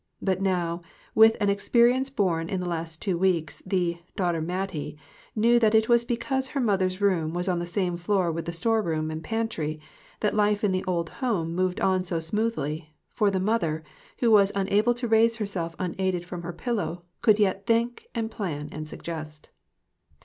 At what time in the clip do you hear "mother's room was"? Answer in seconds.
6.59-7.47